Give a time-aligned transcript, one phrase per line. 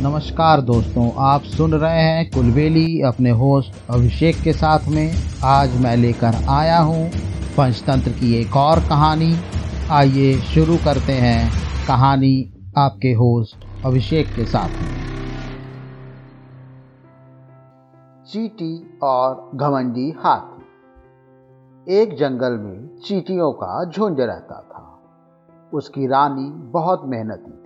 [0.00, 5.96] नमस्कार दोस्तों, आप सुन रहे हैं कुलबेली अपने होस्ट अभिषेक के साथ में। आज मैं
[5.96, 7.08] लेकर आया हूँ
[7.56, 9.32] पंचतंत्र की एक और कहानी।
[9.90, 11.50] आइए शुरू करते हैं
[11.88, 12.34] कहानी
[12.78, 14.94] आपके होस्ट अभिषेक के साथ में।
[18.26, 24.84] चीटी और घमंडी हाथी। एक जंगल में चीटियों का झुंड रहता था।
[25.74, 27.65] उसकी रानी बहुत मेहनती थी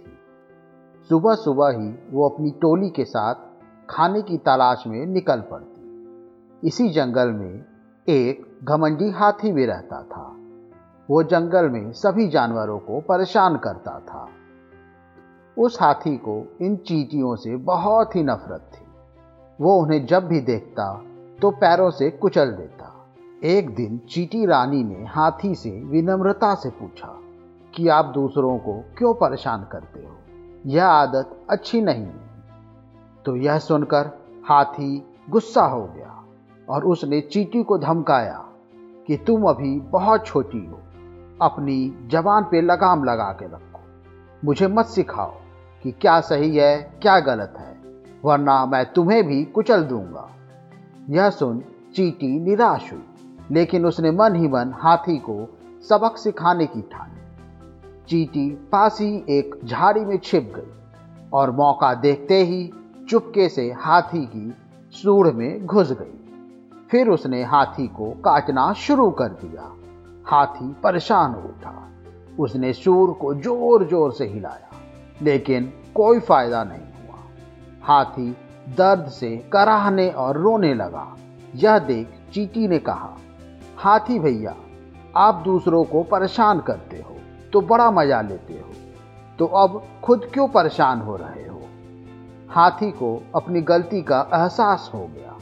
[1.11, 3.35] सुबह सुबह ही वो अपनी टोली के साथ
[3.91, 6.07] खाने की तलाश में निकल पड़ती।
[6.69, 7.65] इसी जंगल में
[8.09, 10.37] एक घमंडी हाथी भी रहता था।
[11.11, 14.29] वो जंगल में सभी जानवरों को परेशान करता था।
[15.59, 18.87] उस हाथी को इन चीटियों से बहुत ही नफरत थी।
[19.61, 21.03] वो उन्हें जब भी देखता
[21.43, 27.19] तो पैरों से कुचल देता। एक दिन चीटी रानी ने हाथी से विनम्रता से पूछा
[27.75, 30.20] कि, आप दूसरों को क्यों परेशान करते हो?
[30.67, 32.07] यह आदत अच्छी नहीं
[33.25, 34.11] तो यह सुनकर
[34.49, 36.25] हाथी गुस्सा हो गया
[36.69, 38.45] और उसने चीटी को धमकाया
[39.07, 40.79] कि तुम अभी बहुत छोटी हो,
[41.43, 43.81] अपनी जबान पे लगाम लगा के रखो।
[44.45, 45.35] मुझे मत सिखाओ
[45.83, 47.77] कि क्या सही है, क्या गलत है,
[48.25, 50.29] वरना मैं तुम्हें भी कुचल दूँगा।
[51.11, 51.63] यह सुन
[51.95, 53.05] चीटी निराश हुई,
[53.51, 57.20] लेकिन उसने मन ही मन हाथी को सबक सिखाने की ठानी
[58.09, 62.71] चीटी पास ही एक झाड़ी में छिप गई और मौका देखते ही
[63.11, 64.53] चुपके से हाथी की
[64.95, 66.17] सूढ़ में घुस गई।
[66.91, 69.71] फिर उसने हाथी को काटना शुरू कर दिया।
[70.27, 71.77] हाथी परेशान उठा।
[72.39, 74.71] उसने सूर को ज़ोर ज़ोर से हिलाया,
[75.23, 77.19] लेकिन कोई फ़ायदा नहीं हुआ।
[77.83, 78.31] हाथी
[78.77, 81.07] दर्द से कराहने और रोने लगा।
[81.55, 83.17] यह देख चीटी ने कहा,
[83.77, 84.55] हाथी भैया,
[85.17, 87.10] आप दूसरों को परेशान करते हो।
[87.53, 88.73] तो बड़ा मज़ा लेते हो।
[89.39, 91.61] तो अब खुद क्यों परेशान हो रहे हो?
[92.51, 95.37] हाथी को अपनी गलती का एहसास हो गया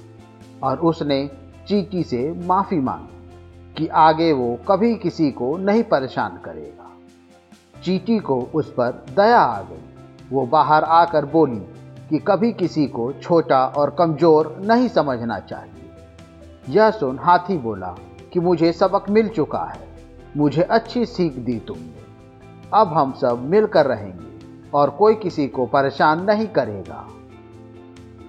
[0.62, 1.30] और उसने
[1.68, 6.90] चीटी से माफ़ी मांगी कि आगे वो कभी किसी को नहीं परेशान करेगा।
[7.82, 9.82] चीटी को उस पर दया आ गई।
[10.30, 11.60] वो बाहर आकर बोली
[12.10, 15.90] कि कभी किसी को छोटा और कमज़ोर नहीं समझना चाहिए।
[16.68, 17.94] यह सुन हाथी बोला
[18.32, 19.87] कि मुझे सबक मिल चुका है।
[20.36, 22.06] मुझे अच्छी सीख दी तुमने।
[22.74, 27.06] अब हम सब मिलकर रहेंगे और कोई किसी को परेशान नहीं करेगा।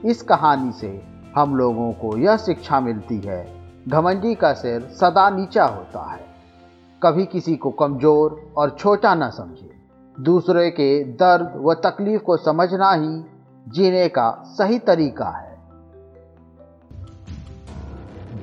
[0.06, 1.02] इस कहानी से
[1.36, 3.46] हम लोगों को यह शिक्षा मिलती है,
[3.88, 6.28] घमंडी का सिर सदा नीचा होता है।
[7.04, 9.70] कभी किसी को कमज़ोर और छोटा न समझे।
[10.18, 13.24] दूसरे के दर्द व तकलीफ़ को समझना ही
[13.68, 15.49] जीने का सही तरीका है।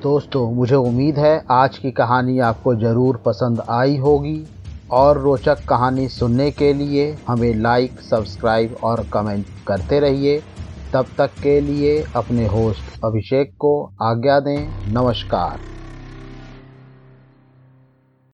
[0.03, 4.47] दोस्तों, मुझे उम्मीद है आज की कहानी आपको ज़रूर पसंद आई होगी।
[4.91, 10.43] और रोचक कहानी सुनने के लिए हमें लाइक सब्सक्राइब और कमेंट करते रहिए।
[10.93, 15.76] तब तक के लिए अपने होस्ट अभिषेक को आज्ञा दें। नमस्कार।